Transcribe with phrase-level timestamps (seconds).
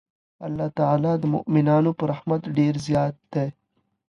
[0.47, 3.47] الله تعالی د مؤمنانو په رحمت ډېر زیات دی.